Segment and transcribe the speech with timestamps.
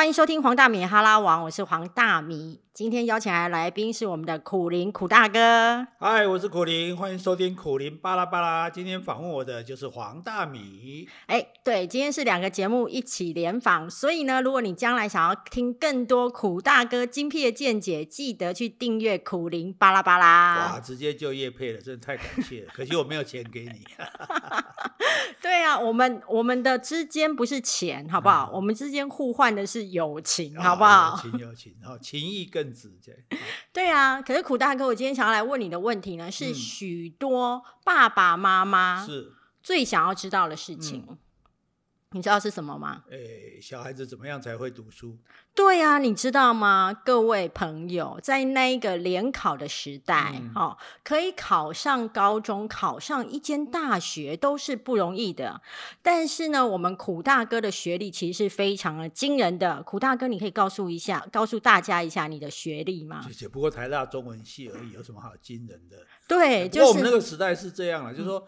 [0.00, 2.62] 欢迎收听黄大米哈拉王，我是黄大米。
[2.72, 5.86] 今天邀请来的来宾是我们的苦林苦大哥。
[5.98, 8.70] 嗨，我是苦林，欢迎收听苦林巴拉巴拉。
[8.70, 11.06] 今天访问我的就是黄大米。
[11.26, 20.72] 哎，对，今天是两个节目一起联访，所以呢，如果你将来想要听更多苦大哥精辟的见解，记得去订阅苦林巴拉巴拉。
[20.72, 22.68] 哇，直接就业配了，真的太感谢了。
[22.72, 23.84] 可惜我没有钱给你。
[25.42, 28.48] 对啊，我们我们的之间不是钱，好不好？
[28.50, 31.20] 嗯、我们之间互换的是友情，好不好？
[31.24, 32.72] 友情友情，好，情谊更。
[33.72, 41.04] 对啊，可是苦大哥，我今天想要来问你的问题呢，是许多爸爸妈妈是最想要知道的事情。
[41.08, 41.18] 嗯
[42.12, 43.04] 你知道是什么吗？
[43.08, 45.16] 诶，小孩子怎么样才会读书？
[45.54, 46.92] 对啊，你知道吗？
[46.92, 55.62] 各位朋友，在那一个联考的时代，嗯哦，可以考上高中、考上一间大学都是不容易的。
[56.02, 59.80] 但是呢，我们苦大哥的学历其实是非常的惊人的。
[59.84, 63.24] 苦大哥，你可以告诉一下，告诉大家一下你的学历吗？
[63.32, 66.04] 只不过台大中文系而已，有什么好惊人的？
[66.26, 68.44] 对，就是我们那个时代是这样了，就是说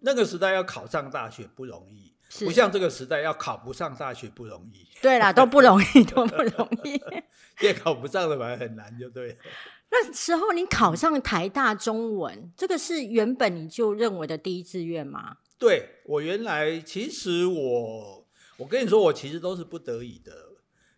[0.00, 2.13] 那个时代要考上大学不容易。
[2.40, 4.88] 不像这个时代，要考不上大学不容易。
[5.00, 7.00] 对啦，都不容易，都不容易。
[7.60, 9.38] 也考不上的反而很难，就对。
[9.90, 15.36] 那时候你考上台大中文，这个是原本你就认为的第一志愿吗？
[15.58, 20.32] 对，我原来其实我，我跟你说，我其实都是不得已的。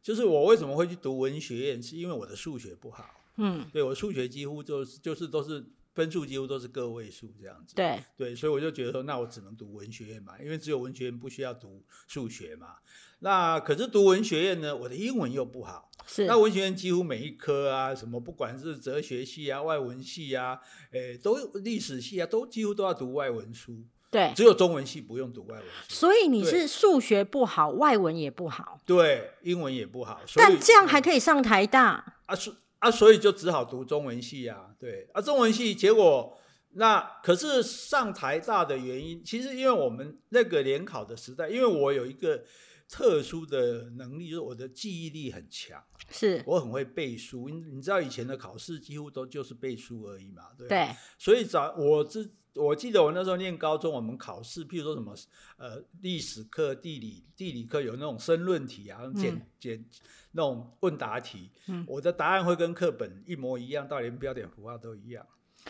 [0.03, 3.05] 就是我为什么会去读文学院，是因为我的数学不好。
[3.37, 5.65] 嗯，对，我数学几乎就是就是都是。
[5.97, 12.77] 分数几乎都是个位数这样子，对对，所以我就觉得说，那我只能读文学院嘛，因为只有文学院不需要读数学嘛。
[13.21, 16.27] 那可是读文学院呢，我的英文又不好，是。
[16.27, 24.31] 那文学院几乎每一科啊，什么不管是哲学系啊、外文系啊，诶，都历史系啊，都几乎都要读外文书，对。
[24.37, 25.95] 只有中文系不用读外文书。
[25.95, 32.37] 所以你是数学不好，外文也不好，对，英文也不好，但这样还可以上台大啊？
[32.37, 32.53] 是。
[32.79, 36.39] 啊，所以就只好读中文系啊，对啊，中文系结果
[36.73, 42.45] 那可是上台大的原因，其实因为我们那个联考的时代，因为我有一个
[42.89, 47.49] 特殊的能力，就是我的记忆力很强，是我很会背书。
[47.49, 50.69] 你你知道以前的考试几乎都就是背书而已嘛，对。
[50.69, 50.89] 对，
[51.19, 55.15] 所以早我之我记得我那时候念高中，我们考试，譬如说什么
[55.59, 59.85] 呃历史课、地理地理课有那种申论题啊，简简。
[60.33, 65.27] 那种问答题，嗯，我的答案会跟课本一模一样，到连标点符号都一样。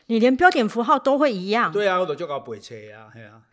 [0.07, 1.73] 你连标点符号都会一样？
[1.73, 3.43] 对啊，我都就搞背车啊，对啊，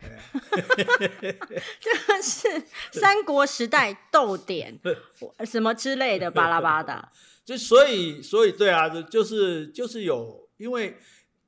[1.80, 4.78] 这个是三国时代逗点
[5.44, 7.08] 什么之类的巴拉巴的。
[7.44, 10.96] 就所以所以对啊，就是就是有，因为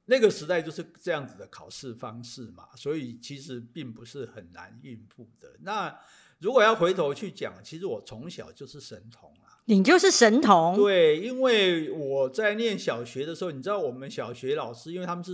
[0.06, 5.56] 那个时代就是这样子的考试方式嘛，所以其实并不是很难应付的。
[5.60, 5.96] 那
[6.38, 9.45] 如果要回头去讲，其实我从小就是神童啊。
[9.68, 15.32] 你就是神童，对，因为我在念小学的时候，你知道我们小学老师，因为他们是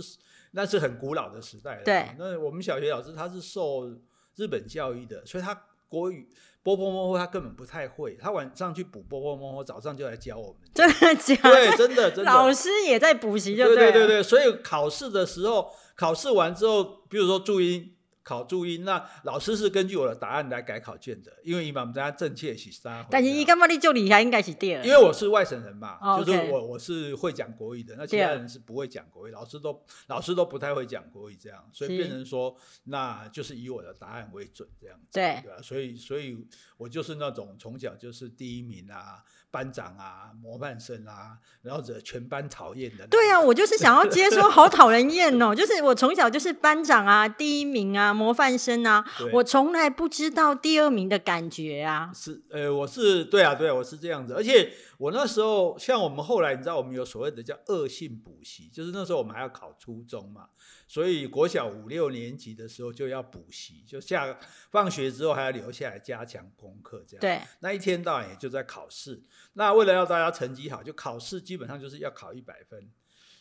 [0.51, 3.89] 那是很古老的时代了，对，那我们小学老师他是受
[4.35, 5.55] 日本教育的，所以他
[5.87, 6.27] 国语
[6.63, 11.51] 波波摸摸他根本不太会，他晚上去补波波摸摸，早上就来教我们，真的假的？
[11.51, 17.91] 对，真的真的，老师也在补习，就对，对对对对，所以考试的时候，考试完之后，比如说注音。
[18.23, 23.05] 考注音，那老师是根据我的答案来改考卷的，因为以往我们大家正确是三。
[23.11, 24.83] 但是你干嘛你就厉害，应该是第二。
[24.85, 35.61] 因为我是外省人嘛，哦、就是我我是会讲国语的，那其他人是不会讲国语，老师都老师都不太会讲国语，这样，所以变成说，那就是以我的答案为准，这样子，对对吧？
[35.61, 36.47] 所以所以
[36.77, 39.23] 我就是那种从小就是第一名啊。
[39.53, 43.05] 班长啊，模范生啊，然后惹全班讨厌的。
[43.05, 45.53] 对啊，我就是想要接说，好讨人厌哦。
[45.55, 52.11] 就是我从小就是班长啊，第一名啊，模范生啊，我从来不知道第二名的感觉啊。
[52.15, 54.33] 是，呃，我是对啊，对啊，我是这样子。
[54.33, 60.47] 而且我那时候，像我们后来，你知道，我们有所谓的叫恶性补习，就是那时候我们还要考初中嘛。
[60.87, 64.35] 所以国小五六年级的时候就要补习，就下
[64.71, 67.21] 放学之后还要留下来加强功课，这样。
[67.21, 67.39] 对。
[67.59, 69.21] 那一天到晚也就在考试。
[69.53, 72.89] 那为了要大家成绩好，就考试基本上就是要考一百分，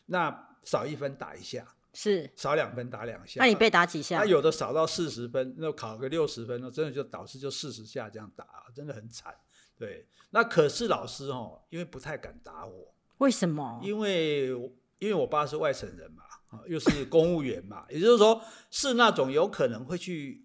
[0.06, 3.40] 那少一分打一下，是少两分打两下。
[3.40, 4.18] 那你被打几下？
[4.18, 9.34] 那有的少到四十分，那考个六十分，那真的就导师就四十下这样打，真的很惨。
[9.78, 10.06] 对。
[10.30, 12.94] 那可是老师哦，因为不太敢打我。
[13.18, 13.80] 为什么？
[13.82, 14.48] 因为
[14.98, 16.24] 因为我爸是外省人嘛。
[16.66, 18.38] 又是公务员嘛，也就是说
[18.70, 20.44] 是那种有可能会去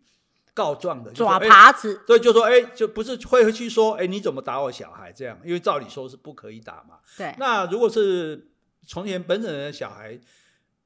[0.57, 5.37] 告状的抓耙子，欸，对，就说哎，就不是会去说哎，你怎么打我小孩这样？
[5.45, 6.95] 因为照理说是不可以打嘛。
[7.15, 7.35] 对。
[7.37, 8.49] 那如果是
[8.87, 10.19] 从前本省人的小孩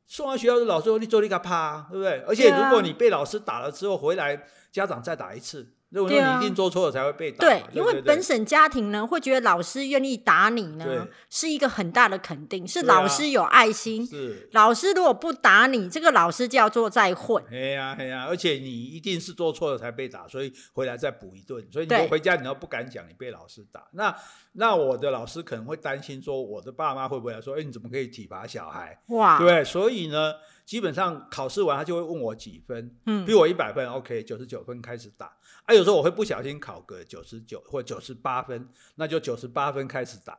[0.06, 2.22] 送到学校，的老师说你做你个趴，对不对？
[2.28, 7.40] 而且如果你被老师打了之后回来，家长再打一次，认为你一定做错了才会被打。
[7.40, 14.06] 对，因为本省家庭呢，会觉得老师愿意打你呢，是一个很大的肯定，是老师有爱心。
[14.08, 17.44] 是老师如果不打你，这个老师叫做在混。
[17.52, 21.62] 哎呀哎呀，而且你一定是做错了才被打，所以回来再补一顿。
[21.72, 23.86] 所以你回家你都不敢讲你被老师打。
[23.92, 24.16] 那
[24.54, 28.98] 那我的老师可能会担心说，我的爸妈会不会来说，哎，你怎么可以体罚小孩？
[29.08, 30.34] 哇，对，所以呢。
[30.66, 35.34] 基本上考试完，他就会问我几分，嗯，比我一百分，OK，九十九分开始打。
[35.66, 40.38] 啊，有时候我会不小心考个九十九或九十八分，那就九十八分开始打，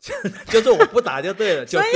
[0.48, 1.66] 就是我不打就对了。
[1.66, 1.86] 所以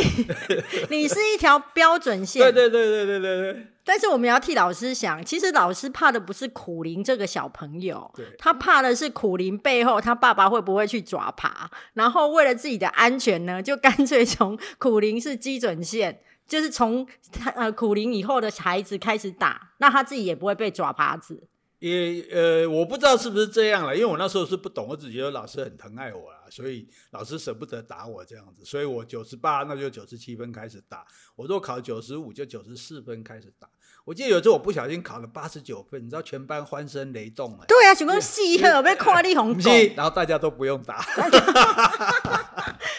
[0.91, 2.43] 你是一条标准线。
[2.43, 3.67] 对对对对对对对。
[3.85, 16.21] 但是我们要替老师想，其实老师怕的不是苦苓这个小朋友，他怕的是苦苓背后他爸爸会不会去抓爬，然后为了自己的安全呢，就干脆从苦苓是基准线。
[16.47, 21.49] 就是从他呃苦苓以后的孩子开始打，那他自己也不会被抓耙子。
[21.79, 33.69] 也呃，我不知道是不是这样了，因为我那时候是不懂，我只觉得老师很疼爱我啦，所以老师舍不得打我这样子，所以我九十八那就九十七分开始打，我如果考九十五就九十四分开始打。
[34.07, 37.65] 我记得有一次我不小心考了八十九分，你知道全班欢声雷动了。
[37.67, 41.03] 对啊，全部戏我被夸你红 中，然后大家都不用打。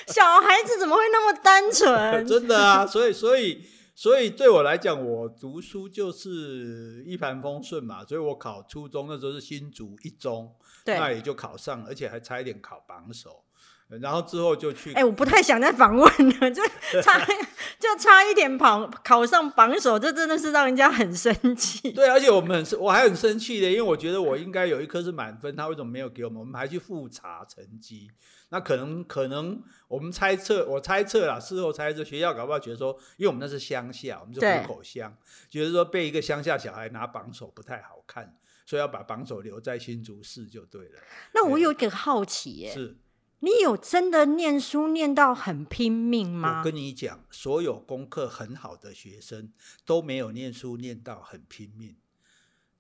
[0.08, 2.24] 小孩子怎么会那么单纯？
[2.28, 3.64] 真的啊，所以所以
[3.96, 8.04] 所以对我来讲，我读书就是一帆风顺嘛。
[8.04, 10.54] 所以我考初中那时候是新竹一中，
[10.86, 13.46] 那也就考上了，而且还差一点考榜首。
[13.90, 16.06] 然后之后就去，哎、欸，我不太想再访问
[16.40, 16.62] 了，就
[17.02, 17.26] 差
[17.80, 21.92] 就差一点跑考上榜首，这真的是让人家很生气。
[21.94, 26.40] 对，而且我们很，我还很生气的，因为我觉得我应该有一科是满分，他为什么没有给我们？
[26.40, 28.12] 我们还去复查成绩，
[28.50, 35.16] 那可能可能我们猜测，我猜测啦，事后猜测学校搞不好觉得说，因为我们那是乡下，我们是湖口乡，
[35.50, 38.36] 对觉得说被一个乡下小孩拿榜首不太好看，
[38.66, 41.00] 所以要把榜首留在新竹市就对了。
[41.34, 42.98] 那我有一点好奇耶，是。
[43.40, 46.60] 你有真的念书念到很拼命吗？
[46.60, 49.52] 我跟你讲，所有功课很好的学生
[49.86, 51.96] 都没有念书念到很拼命。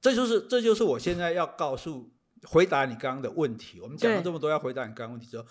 [0.01, 2.11] 这就是这就是我现在要告诉、
[2.43, 3.79] 回答你刚刚的问题。
[3.79, 5.45] 我们讲了这么多，要回答你刚刚问题之后，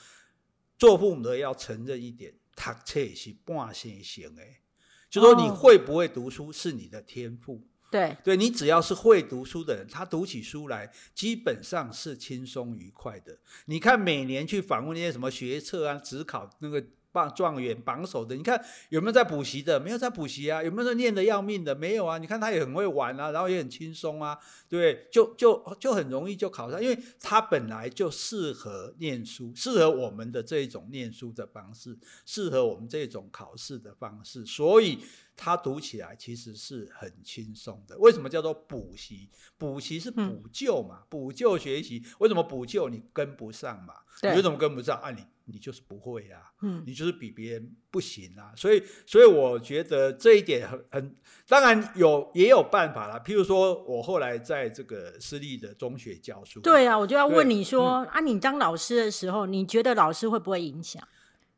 [0.78, 4.60] 做父母的要承认一点，读册是半生行诶，
[5.08, 7.66] 就说你会不会读书是你的天赋。
[7.90, 13.38] 对，对你只要是会读书的人，他读起书来基本上是轻松愉快的。
[13.66, 16.84] 你看每年去访问那些什么学测啊、职考那个
[17.16, 19.80] 榜状元榜首的，你看有没有在补习的？
[19.80, 20.62] 没有在补习啊？
[20.62, 21.74] 有没有在念的要命的？
[21.74, 22.18] 没有啊？
[22.18, 34.98] 你看他也很会玩啊，然后也很轻松啊，对，就就就很容易就考上，因为他本来就适合念书，适合我们的这一种念书的方式，适合我们这种考试的方式，所以。
[35.38, 37.94] 他读起来其实是很轻松的。
[37.98, 39.28] 为什么叫做补习？
[39.58, 42.02] 补习是补救嘛，嗯、补救学习。
[42.20, 42.88] 为什么补救？
[42.88, 43.96] 你跟不上嘛？
[44.22, 44.98] 对你为什么跟不上？
[44.98, 48.52] 啊你，你你就是不会啊，嗯、你就是比别人不行啊。
[48.54, 51.16] 所以，所以我觉得这一点很很，
[51.48, 53.18] 当然有也有办法啦。
[53.24, 56.60] 譬如说，我后来在这个私立的中学教书。
[56.60, 61.02] 对啊，我就要问你说，嗯、啊，你当老师的时候，你觉得老师会不会影响？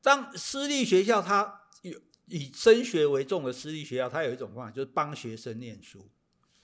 [0.02, 1.98] 当私立学校它有。
[2.30, 6.10] 以升学为重的私立学校，它有一种方法，就是帮学生念书。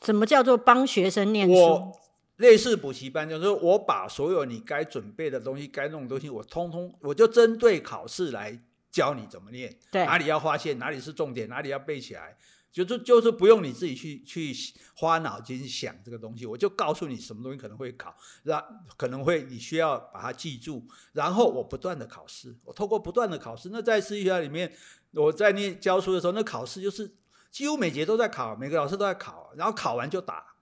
[0.02, 1.54] 什么叫做帮学生念书？
[1.54, 1.92] 我
[2.36, 8.60] 类似补习班，就是我把所有你该准备的东西、该弄的东西，我通通，我就针对考试来
[8.90, 9.76] 教你怎么念。
[9.90, 12.36] 对，哪里要划线，哪里是重点，哪里要背起来。
[12.72, 14.52] 就是就是不用你自己去去
[14.96, 18.60] 花脑筋想这个东西，我就告诉你什么东西可能会考，然
[18.96, 24.74] 可能会你需要把它记住，然后我不断的考试，我透过不断的考试，那在私立学校里面，
[25.12, 27.08] 我在念教书的时候，那考试就是
[27.48, 30.53] 几乎每节都在考，每个老师都在考，然后考完就打。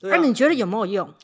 [0.00, 1.14] 那、啊、你觉得有没有用？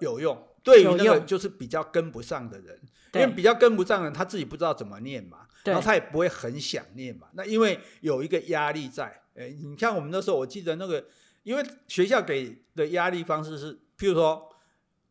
[0.00, 2.80] 有用，对于那个就是比较跟不上的人，
[3.14, 9.22] 因为比较跟不上的人，他自己不知道怎么念嘛，然后他也不会很想念嘛，那因为有一个压力在。
[9.34, 11.06] 哎，你看我们那时候，我记得那个，
[11.42, 14.46] 因为学校给的压力方式是，譬如说，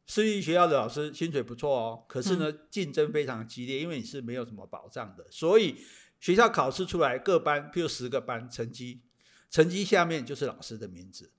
[0.05, 5.75] 私立学校的老师薪水不错哦，可是呢，竞争非常激烈，因为你是没有什么保障的，所以
[6.19, 9.01] 学校考试出来各班，譬如十个班，成绩，
[9.49, 11.31] 成绩下面就是老师的名字，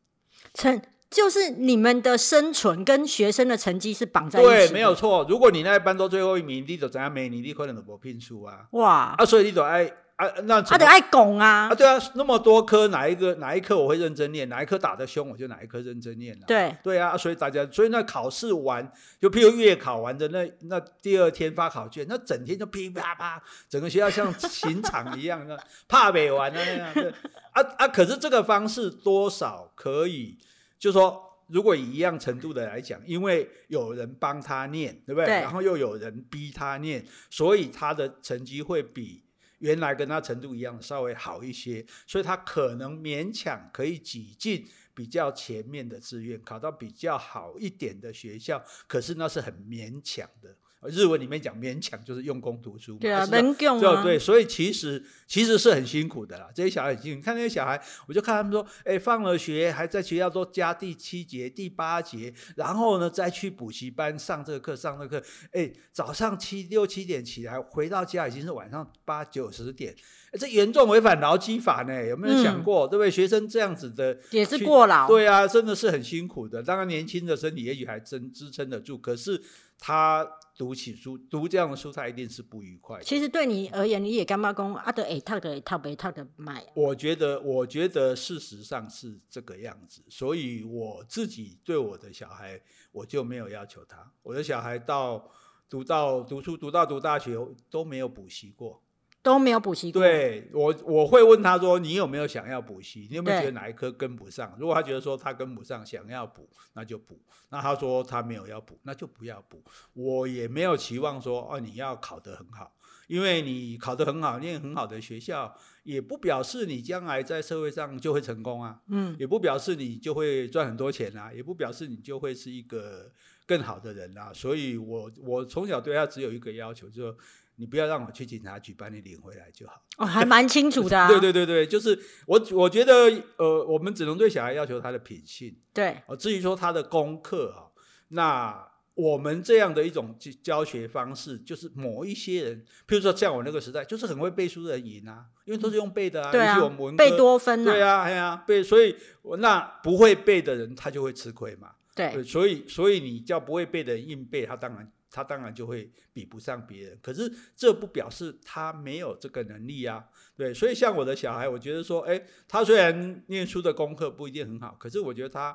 [0.53, 4.67] 成就是你们的生存跟学生的成绩是绑在一起的。
[4.67, 5.25] 对，没有错。
[5.29, 8.67] 如果你那一班都最后一名，你就怎样没你，你可能都无拼出啊。
[8.71, 9.93] 哇，啊，所以你就爱。
[10.17, 11.69] 啊，那他得爱拱啊！
[11.71, 14.47] 啊，对啊，那么多科，哪一个哪一科我会认真念？
[14.49, 16.45] 哪一科打得凶，我就哪一科认真念了。
[16.47, 25.57] 对对啊，所以大家，所以那考试完，就譬如月考完的那那第二天发考卷，那整天就噼啪啪，整个学校像刑场一样，那
[25.89, 27.13] 怕没完的那样。
[27.53, 27.89] 啊啊！
[27.89, 30.37] 可是这个方式多少可以，
[30.83, 35.27] 就是说如果以一样程度的来讲，因为有人帮他念，对不对？
[35.27, 39.23] 对，然后又有人逼他念，所以他的成绩会比
[39.59, 48.61] 原来跟他程度一样稍微好一些，所以他可能勉强可以挤进比较前面的志愿，考到比较好一点的学校。
[48.89, 50.57] 可是那是很勉强的。
[50.91, 56.49] 日文里面讲勉强就是用功读书嘛，对啊，勉强对对，所以其实其实是很辛苦的啦。
[56.55, 69.95] 这些小孩很辛苦，你看那些小孩，我就看他们说，哎，放了学还在学校都加第七节、第八节，然后呢再去补习班上这个课、上那个课，哎，早上七六七点起来，回到家已经是晚上八九十点，
[70.33, 72.89] 这严重违反劳基法呢，有没有想过？
[72.89, 73.11] 嗯、对不对？
[73.11, 76.63] 学生这样子的也是过劳，对啊，真的是很辛苦的。
[76.63, 79.41] 当然年轻的身体也许还真支撑得住，可是
[79.79, 80.27] 他。
[80.57, 83.05] 读起书，读这样的书，他一定是不愉快的。
[83.05, 84.93] 其实对你而言，你也干嘛讲啊？
[84.93, 86.65] 得哎，他的他被他的买。
[86.75, 92.61] 我觉得，我觉得事实上是这个样子，所以我自己对我的小孩，
[92.93, 94.13] 我就没有要求他。
[94.23, 95.31] 我的小孩到
[95.69, 97.37] 读到读书，读到读大学
[97.71, 98.83] 都没有补习过。
[99.23, 100.03] 都没有补习过。
[100.03, 103.07] 对我，我会问他说：“你有没有想要补习？
[103.09, 104.55] 你有没有觉得哪一科跟不上？
[104.59, 107.21] 如果他觉得说他跟不上，想要补，那就补。
[107.51, 109.63] 那他说他没有要补，那就不要补。
[109.93, 112.75] 我也没有期望说哦，你要考得很好，
[113.07, 118.81] 因为你考得很好，念很好的学校，也不表示你将来在社会上就会成功啊。
[118.89, 123.13] 嗯，也不表示你就会赚很多钱啊，也不表示你就会是一个
[123.47, 124.33] 更好的人啊。
[124.33, 127.15] 所以我我从小对他只有一个要求，就是。
[127.57, 129.75] 你不要让我去警察局把你领回来就好。
[129.99, 131.07] 哦，还蛮清楚的啊。
[131.07, 131.97] 对对对对，就是
[132.27, 132.93] 我我觉得
[133.37, 135.55] 呃，我们只能对小孩要求他的品性。
[135.73, 136.03] 对。
[136.07, 137.69] 哦，至于说他的功课啊，
[138.09, 146.33] 那我们这样的一种教学方式，就是某一些人，譬如说像我那个时代，就是很会背书的人赢啊，因为都是用背的啊。
[146.33, 146.59] 对啊。
[146.65, 147.71] 我们文背多分啊。
[147.71, 148.97] 对啊，对啊，背，所以
[149.39, 151.73] 那不会背的人他就会吃亏嘛。
[151.95, 152.23] 对。
[152.23, 154.93] 所以所以你叫不会背的人硬背，他当然。
[155.15, 160.03] 他当然就会比不上别人，可是这不表示他没有这个能力啊。
[160.35, 162.19] 对，所以像我的小孩，我觉得说，哎，
[162.49, 165.55] 他虽然念书的功课不一定很好，可是我觉得他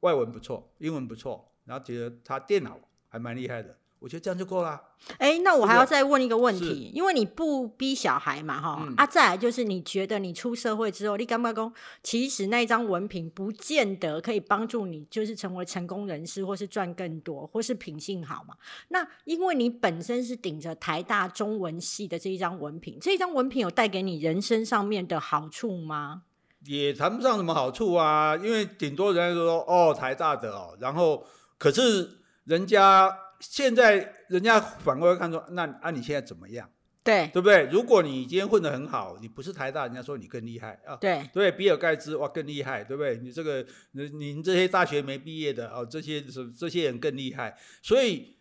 [0.00, 3.78] 外文不错，英文不错，然后觉得他电脑还蛮厉害的。
[4.00, 4.80] 我觉得这样就够了。
[5.18, 11.70] 哎，那我还要再问一个问题，因为你不逼小孩嘛，哈、嗯、啊，再来就是你觉得你出社会之后，你干嘛讲？
[12.02, 18.54] 其实那一张文凭不见得可以帮助你，就是成为成功人士，或是赚更多，或是品性好嘛？
[18.88, 26.22] 那因为你本身是顶着台大中文系的这一张文凭，这一张文凭有带给你人生上面的好处吗？
[26.64, 31.26] 也谈不上什么好处啊，因为顶多人家说哦，台大的哦，然后
[31.58, 33.14] 可是人家。
[33.40, 36.70] 现在人家反过来看说，那啊你现在怎么样？
[37.02, 37.64] 对，对不对？
[37.72, 40.94] 如果你今天混得很好，你不是台大，人家说你更厉害啊。
[40.96, 43.16] 对，对，比尔盖茨哇更厉害，对不对？
[43.16, 46.22] 你这个，你你这些大学没毕业的哦，这些
[46.56, 48.36] 这些人更厉害，所以。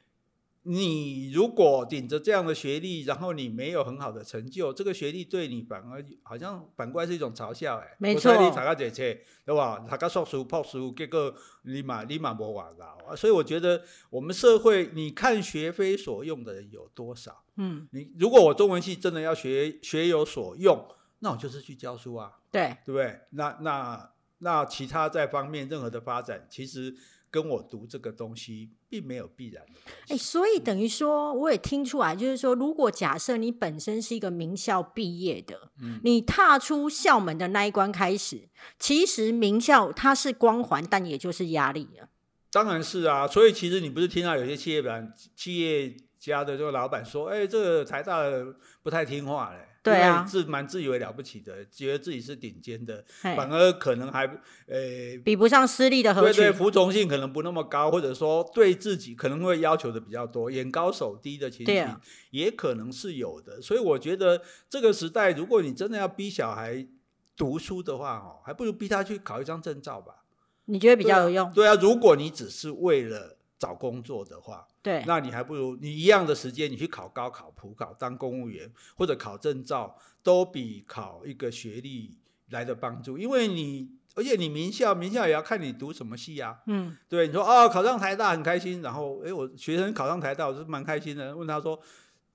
[0.72, 7.96] 你如果顶着这样的学历，然后你没有很好的成就，这个学历对你反而好像反过来是一种嘲笑哎。
[7.98, 8.38] 没错。
[8.38, 9.84] 你查个这些，对吧？
[9.90, 11.34] 查个硕士、博士，结果
[11.64, 13.16] 立马立马没完了。
[13.16, 17.44] 所以我觉得我们社会，你看学非所用的人有多少？
[17.56, 17.88] 嗯。
[17.92, 20.88] 你如果我中文系真的要学学有所用，
[21.20, 22.34] 那我就是去教书啊。
[22.52, 22.78] 对。
[22.86, 23.22] 对不对？
[23.32, 26.96] 那那那其他在方面任何的发展，其实。
[27.32, 29.80] 跟我读这个东西并没有必然的。
[30.08, 42.10] 哎、欸，所以等于说，我也听出来，就是说，如果假设你本身是一个名校毕业的，嗯，你踏出校门的那一关开始，其实名校它是光环，但也就是压力了。
[42.52, 49.66] 当然是啊，所以其实你不是听到有些企业板企业家的这个老板说，哎、欸，这个台大的不太听话嘞。
[49.82, 54.26] 对啊，自蛮自以为了不起的，觉得自己是顶尖的，反而可能还
[54.68, 61.98] 呃比不上私立的合群，对对，服从性可能不那么高，或者说对自己可能会要求的比较多，眼高手低的情形
[62.32, 63.62] 也可能是有的。
[63.62, 66.86] 所以我觉得这个时代，如果你真的要逼小孩
[67.38, 70.26] 读书的话，哦，还不如逼他去考一张证照吧。
[70.66, 71.54] 你觉得比较有用？
[71.54, 73.38] 对啊，对啊，如果你只是为了。
[73.60, 82.18] 找工作的话，对，那你还不如你一样的时间，你去考高考、普考当公务员，或者考证照，都比考一个学历
[82.52, 83.18] 来的帮助。
[83.18, 86.58] 因为你，而且你名校，名校也要看你读什么系啊。
[86.68, 91.36] 嗯，对，你说哦，考上台大很开心，然后诶，我学生考上台大，我是蛮开心的。
[91.36, 91.78] 问他说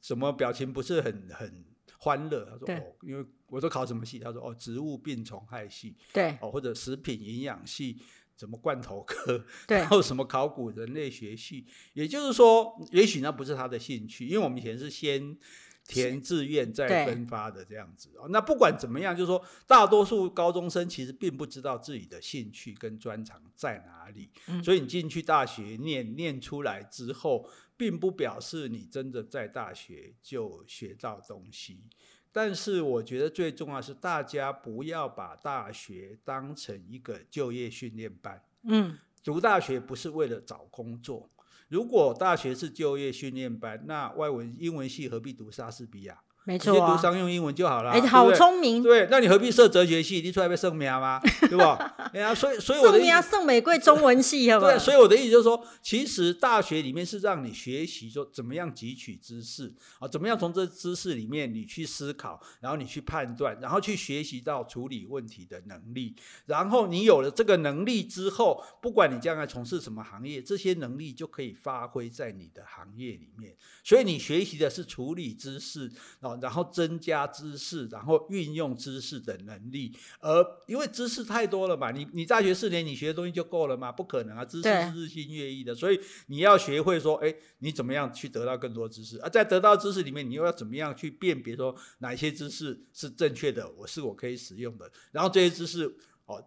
[0.02, 1.64] 什么表情不是很很
[1.98, 2.44] 欢乐？
[2.44, 4.18] 他说哦，因为我说考什么系？
[4.18, 5.96] 他说哦，植物病虫害系。
[6.12, 7.96] 对，哦，或者食品营养系。
[8.36, 15.36] 什么罐头科，对，然后什么考古人类学系，也就是说，也许那不是他的兴趣，因为我们以前是先
[15.86, 18.10] 填志愿再分发的这样子。
[18.30, 31.82] 那不管怎么样，就是说，大多数高中生其实并不知道自己的兴趣跟专长在哪里，嗯、所以你进去大学念念出来之后，并不表示你真的在大学就学到东西。
[32.36, 38.42] 但是我觉得最重要是，大家不要把大学当成一个就业训练班。
[38.64, 41.30] 嗯，读大学不是为了找工作。
[41.68, 46.23] 如果大学是就业训练班，那外文英文系何必读莎士比亚？
[46.46, 47.90] 没错、啊，读商用英文就好了。
[47.90, 48.82] 哎、欸，好聪明。
[48.82, 50.20] 对，那你何必设哲学系？
[50.20, 51.18] 你出来被圣名吗？
[51.48, 51.94] 对吧？
[52.12, 54.72] 哎呀，所以所以我的圣名圣玫瑰中文系，好不好？
[54.72, 66.14] 对， 所以我的意思就是说，其实大学里面是让你学习说怎么样汲取知识啊，怎么样从这知识里面你去思考，然后你去判断，然后去学习到处理问题的能力。
[66.44, 73.56] 然后你有了这个能力之后，不管你将来从事什么行业，这些能力就可以发挥在你的行业里面。
[73.82, 76.33] 所以你学习的是处理知识啊。
[76.40, 83.90] 然后增加知识，然后运用知识的能力，而因为知识太多了嘛，你你大学四年你学的东西就够了吗？
[83.90, 89.18] 不可能啊，知识是日新月异的，所以你要学会说，哎，你怎么样去得到更多知识？
[89.20, 95.84] 而在得到知识里面，你又要怎么样去辨别说哪些知识是正确的，我是我可以使用的，然后这些知识
[96.26, 96.44] 哦。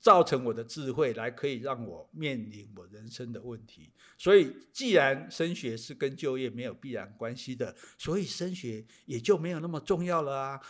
[0.00, 3.92] 造成我的智慧，来可以让我面临我人生的问题。
[4.16, 10.60] 所以，既然升学是跟就业没有必然关系的，所以升学也就没有那么重要了啊。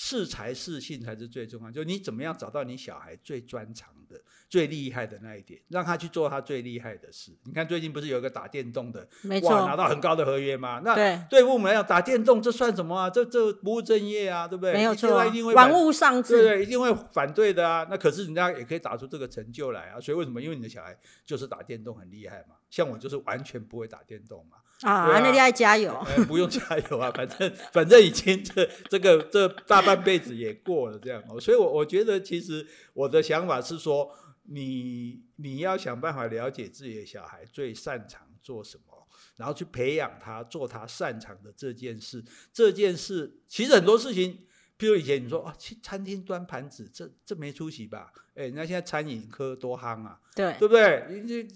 [0.00, 7.30] 适才适性才是最重要，就你怎么样找到你小孩最专长的、最厉害的那一点，让他去做他最厉害的事。
[7.44, 10.80] 你看最近不是有一个打电动的，没错，哇，拿到很高的合约吗？
[10.84, 10.94] 那
[11.28, 13.10] 对父母来讲，打电动这算什么啊？
[13.10, 14.72] 这这不务正业啊，对不对？
[14.72, 17.86] 没有错，他一定会玩物丧志，对对，一定会反对的啊。
[17.90, 20.00] 那可是人家也可以打出这个成就来啊。
[20.00, 20.40] 所以为什么？
[20.40, 22.54] 因为你的小孩就是打电动很厉害嘛。
[22.70, 24.56] 像我就是完全不会打电动嘛。
[24.82, 25.92] 啊，那你爱加油。
[25.92, 32.64] 欸，不用加油啊，反正反正已经这这个这大半辈子也过了这样哦，所以我我觉得其实
[32.94, 34.08] 我的想法是说，
[34.50, 42.24] 你你要想办法了解自己的小孩最擅长做什么，然后去培养他做他擅长的这件事。
[42.52, 44.46] 这件事其实很多事情，
[44.78, 48.12] 譬如以前你说啊，去餐厅端盘子，这这没出息吧？
[48.34, 51.46] 哎，人家现在餐饮科多夯啊，对对不对？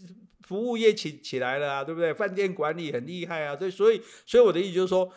[0.42, 2.12] 服务业起起来了啊，对不对？
[2.12, 5.10] 饭店管理很厉害啊，对，所以所以我的意思就是说，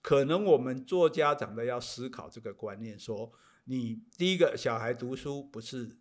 [0.00, 3.30] 可能我们做家长的要思考这个观念，说
[3.64, 5.98] 你第一个小孩读书不是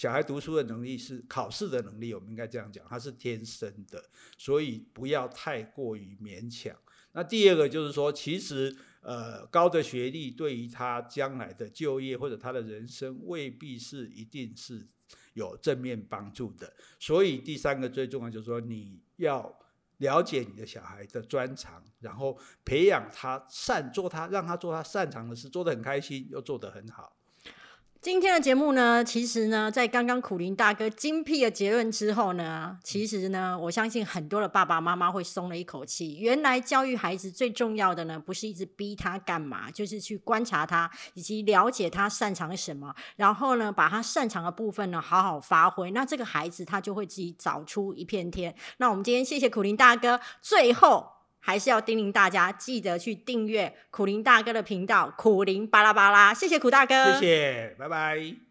[0.00, 4.02] 小孩读书的能力是考试的能力，我们应该这样讲，他是天生的，
[4.38, 6.74] 所以不要太过于勉强。
[7.12, 14.86] 那第二个就是说，其实呃高的学历对于他将来的就业或者他的人生未必是一定是。
[15.34, 19.58] 有正面帮助的，所以第三个最重要就是说，你要
[19.98, 27.16] 了解你的小孩的专长，然后培养他擅做他，让他做他擅长的事，做得很开心，又做得很好。
[28.02, 36.16] 今天的节目呢，其实呢，在刚刚苦苓大哥精辟的结论之后呢，其实呢，我相信很多的爸爸妈妈会松了一口气。
[36.16, 45.90] 原来教育孩子最重要的呢，不是一直逼他干嘛，就是去观察他，以及了解他擅长什么，然后呢，把他擅长的部分呢，好好发挥。
[45.90, 48.54] 那这个孩子他就会自己找出一片天。
[48.78, 51.19] 那我们今天谢谢苦苓大哥，最后。
[51.40, 56.32] 还是要叮咛大家，记得去订阅苦苓大哥的频道“苦苓巴拉巴拉”。
[56.34, 58.49] 谢谢苦大哥，谢谢，拜拜。